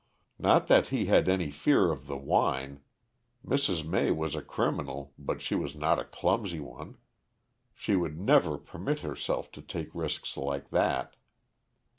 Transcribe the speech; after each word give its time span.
Not 0.39 0.65
that 0.65 0.87
he 0.87 1.05
had 1.05 1.29
any 1.29 1.51
fear 1.51 1.91
of 1.91 2.07
the 2.07 2.17
wine. 2.17 2.79
Mrs. 3.45 3.85
May 3.85 4.09
was 4.09 4.33
a 4.33 4.41
criminal, 4.41 5.13
but 5.19 5.43
she 5.43 5.53
was 5.53 5.75
not 5.75 5.99
a 5.99 6.05
clumsy 6.05 6.59
one. 6.59 6.97
She 7.75 7.95
would 7.95 8.19
never 8.19 8.57
permit 8.57 9.01
herself 9.01 9.51
to 9.51 9.61
take 9.61 9.93
risks 9.93 10.35
like 10.37 10.71
that. 10.71 11.17